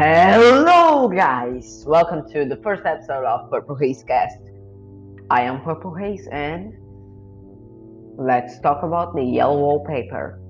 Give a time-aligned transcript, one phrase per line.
[0.00, 1.84] Hello, guys!
[1.86, 4.40] Welcome to the first episode of Purple Haze Cast.
[5.28, 6.72] I am Purple Haze, and
[8.16, 10.40] let's talk about the yellow wallpaper.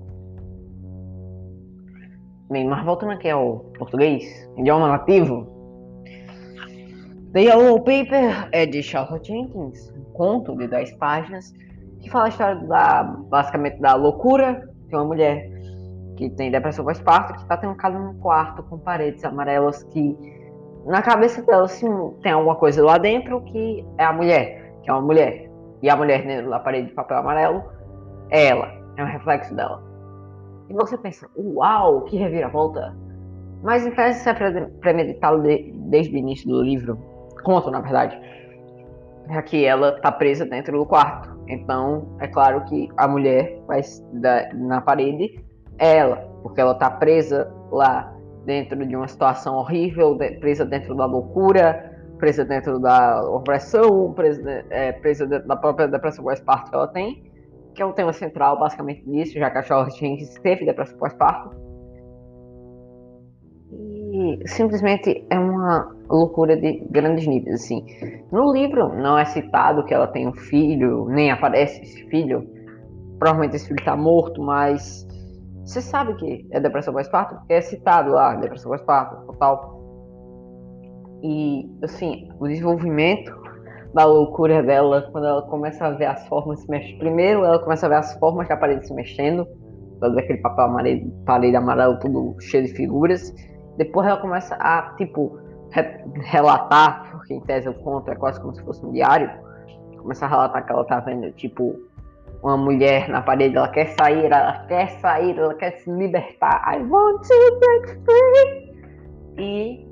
[2.49, 4.23] Bem, mas voltando aqui ao português,
[4.57, 5.45] idioma nativo.
[7.33, 11.51] The Yellow Wallpaper é de Charlotte Jenkins, um conto de 10 páginas
[11.99, 15.51] que fala a história da, basicamente da loucura de uma mulher
[16.15, 20.17] que tem depressão pós-parto, que está trancada num quarto com paredes amarelas que
[20.85, 21.87] na cabeça dela assim,
[22.21, 25.49] tem alguma coisa lá dentro que é a mulher, que é uma mulher.
[25.81, 27.63] E a mulher dentro da parede de papel amarelo
[28.29, 29.83] é ela, é um reflexo dela.
[30.69, 32.95] E você pensa, uau, que reviravolta!
[33.63, 34.33] Mas em tese isso é
[34.79, 36.97] premeditado de, desde o início do livro,
[37.43, 38.19] conto na verdade,
[39.29, 41.39] é que ela está presa dentro do quarto.
[41.47, 43.81] Então, é claro que a mulher vai
[44.53, 45.43] na parede
[45.77, 48.13] ela, porque ela está presa lá
[48.45, 54.65] dentro de uma situação horrível, de, presa dentro da loucura, presa dentro da opressão, presa,
[54.69, 57.23] é, presa dentro da própria depressão pós-parto que ela tem,
[57.73, 61.55] que é o tema central basicamente disso, já que a Charlotte Jenkins teve depressão pós-parto.
[63.71, 67.85] E simplesmente é uma loucura de grandes níveis, assim.
[68.31, 72.45] No livro não é citado que ela tem um filho, nem aparece esse filho.
[73.17, 75.07] Provavelmente esse filho está morto, mas
[75.63, 77.35] você sabe que é depressão pós-parto?
[77.35, 79.79] Porque é citado lá, depressão pós-parto, total.
[81.23, 83.31] E, assim, o desenvolvimento
[83.93, 86.99] da loucura dela, quando ela começa a ver as formas se mexendo.
[86.99, 89.45] Primeiro, ela começa a ver as formas da parede se mexendo,
[89.99, 93.33] todo aquele papel amarelo, parede amarelo, tudo cheio de figuras.
[93.77, 95.37] Depois, ela começa a, tipo,
[95.71, 95.83] re
[96.23, 99.29] relatar, porque em tese eu conto, é quase como se fosse um diário.
[99.97, 101.75] Começa a relatar que ela tá vendo, tipo,
[102.43, 106.61] uma mulher na parede, ela quer sair, ela quer sair, ela quer se libertar.
[106.73, 108.71] I want to break free.
[109.37, 109.87] E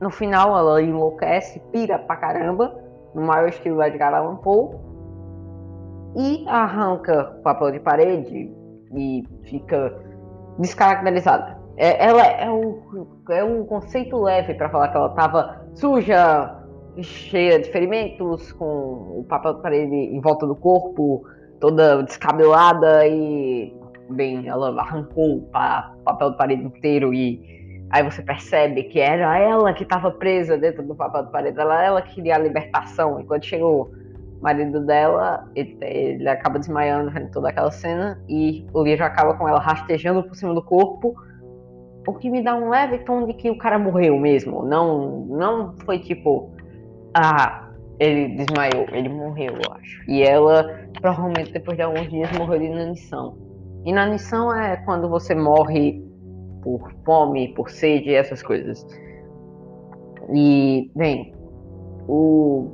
[0.00, 2.74] no final ela enlouquece, pira pra caramba,
[3.14, 4.76] no maior estilo Edgar Allan Poe,
[6.16, 8.50] e arranca o papel de parede
[8.94, 9.94] e fica
[10.58, 11.58] descaracterizada.
[11.76, 16.57] É, ela é um, é um conceito leve para falar que ela tava suja,
[17.02, 21.24] cheia de ferimentos, com o papel de parede em volta do corpo,
[21.60, 23.74] toda descabelada e
[24.10, 25.42] bem, ela arrancou o
[26.04, 27.40] papel de parede inteiro e
[27.90, 31.84] aí você percebe que era ela que estava presa dentro do papel de parede, ela,
[31.84, 33.20] ela queria a libertação.
[33.20, 33.90] E quando chegou
[34.38, 39.34] o marido dela, ele, ele acaba desmaiando vendo toda aquela cena e o livro acaba
[39.34, 41.14] com ela rastejando por cima do corpo,
[42.06, 44.64] o que me dá um leve tom de que o cara morreu mesmo.
[44.64, 46.50] Não, não foi tipo
[47.20, 47.68] ah,
[47.98, 50.08] ele desmaiou, ele morreu, eu acho.
[50.08, 53.36] E ela, provavelmente, depois de alguns dias, morreu de inanição.
[53.84, 56.00] Inanição é quando você morre
[56.62, 58.86] por fome, por sede, essas coisas.
[60.32, 61.34] E, bem,
[62.06, 62.70] o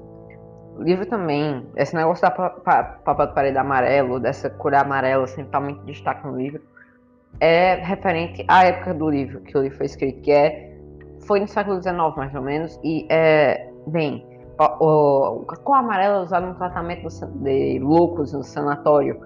[0.78, 5.84] livro também, esse negócio da papel de parede amarelo, dessa cor amarela, sempre tá muito
[5.86, 6.60] destaque no livro,
[7.40, 10.76] é referente à época do livro, que o livro foi escrito, que é,
[11.26, 14.24] foi no século XIX, mais ou menos, e é Bem,
[14.58, 17.08] a cor amarela usada no tratamento
[17.42, 19.20] de loucos no sanatório.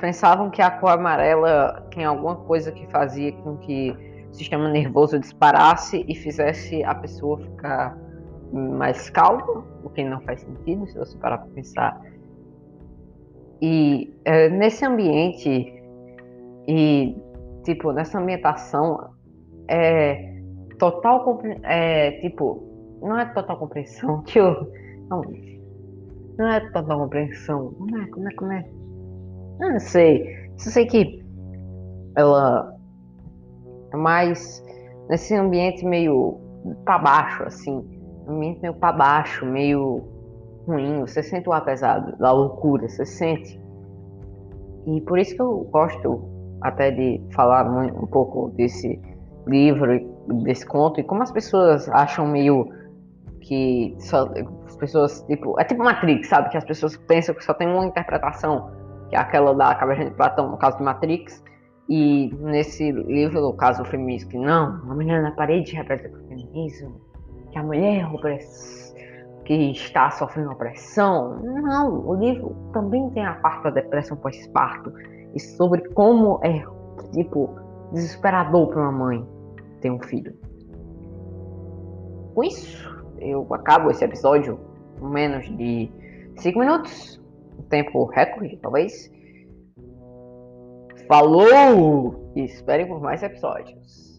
[0.00, 3.90] Pensavam que a cor amarela tinha alguma coisa que fazia com que
[4.30, 7.98] o sistema nervoso disparasse e fizesse a pessoa ficar
[8.52, 12.00] mais calma, o que não faz sentido se você parar para pensar.
[13.60, 15.74] E é, nesse ambiente
[16.66, 17.16] e
[17.64, 19.10] tipo nessa ambientação
[19.68, 20.40] é
[20.78, 22.69] total é tipo
[23.00, 24.70] não é total compreensão, tio.
[25.08, 25.22] Não,
[26.38, 27.74] não é total compreensão.
[27.74, 28.70] Como é, como é, como é?
[29.60, 30.50] Eu não sei.
[30.56, 31.24] Só sei que
[32.16, 32.74] ela
[33.92, 34.64] é mais
[35.08, 36.38] nesse ambiente meio
[36.84, 37.84] para baixo, assim.
[38.28, 40.02] Ambiente meio para baixo, meio
[40.66, 41.00] ruim.
[41.00, 43.60] Você sente o ar pesado da loucura, você sente.
[44.86, 46.22] E por isso que eu gosto
[46.62, 49.00] até de falar um pouco desse
[49.46, 49.98] livro,
[50.44, 52.68] desse conto, e como as pessoas acham meio
[53.40, 54.30] que só,
[54.66, 56.50] as pessoas, tipo, é tipo Matrix, sabe?
[56.50, 58.70] Que as pessoas pensam que só tem uma interpretação,
[59.08, 61.42] que é aquela da caverna de Platão, no caso de Matrix.
[61.88, 66.28] E nesse livro, no caso do feminismo, que não, a menina na parede representa o
[66.28, 67.00] feminismo,
[67.50, 68.38] que a mulher é
[69.44, 71.40] que está sofrendo opressão.
[71.42, 74.92] Não, o livro também tem a parte da depressão pós-parto
[75.34, 76.64] e sobre como é,
[77.12, 77.50] tipo,
[77.92, 79.28] desesperador para uma mãe
[79.80, 80.32] ter um filho.
[82.34, 84.58] Com isso, eu acabo esse episódio
[84.98, 85.90] com menos de
[86.38, 87.20] 5 minutos.
[87.68, 89.10] Tempo recorde, talvez.
[91.06, 92.32] Falou!
[92.34, 94.09] E esperem por mais episódios.